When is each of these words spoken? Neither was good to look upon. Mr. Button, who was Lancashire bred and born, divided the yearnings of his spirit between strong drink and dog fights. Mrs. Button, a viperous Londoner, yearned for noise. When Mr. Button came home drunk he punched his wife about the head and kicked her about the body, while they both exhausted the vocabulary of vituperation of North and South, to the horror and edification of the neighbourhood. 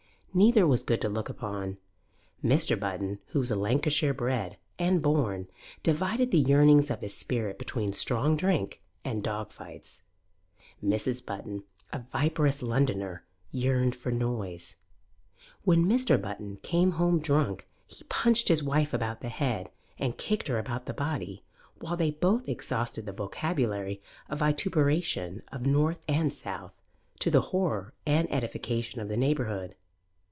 Neither 0.33 0.65
was 0.65 0.83
good 0.83 1.01
to 1.01 1.09
look 1.09 1.27
upon. 1.27 1.77
Mr. 2.41 2.79
Button, 2.79 3.19
who 3.31 3.41
was 3.41 3.51
Lancashire 3.51 4.13
bred 4.13 4.55
and 4.79 5.01
born, 5.01 5.49
divided 5.83 6.31
the 6.31 6.37
yearnings 6.39 6.89
of 6.89 7.01
his 7.01 7.13
spirit 7.13 7.59
between 7.59 7.91
strong 7.91 8.37
drink 8.37 8.81
and 9.03 9.21
dog 9.25 9.51
fights. 9.51 10.03
Mrs. 10.81 11.25
Button, 11.25 11.65
a 11.91 12.05
viperous 12.13 12.61
Londoner, 12.61 13.25
yearned 13.51 13.93
for 13.93 14.09
noise. 14.09 14.77
When 15.65 15.83
Mr. 15.85 16.15
Button 16.21 16.59
came 16.63 16.91
home 16.91 17.19
drunk 17.19 17.67
he 17.85 18.05
punched 18.05 18.47
his 18.47 18.63
wife 18.63 18.93
about 18.93 19.19
the 19.19 19.27
head 19.27 19.69
and 19.99 20.17
kicked 20.17 20.47
her 20.47 20.57
about 20.57 20.85
the 20.85 20.93
body, 20.93 21.43
while 21.79 21.97
they 21.97 22.11
both 22.11 22.47
exhausted 22.47 23.05
the 23.05 23.11
vocabulary 23.11 24.01
of 24.29 24.39
vituperation 24.39 25.41
of 25.51 25.65
North 25.65 25.99
and 26.07 26.31
South, 26.31 26.71
to 27.19 27.29
the 27.29 27.41
horror 27.51 27.93
and 28.05 28.31
edification 28.31 29.01
of 29.01 29.09
the 29.09 29.17
neighbourhood. 29.17 29.75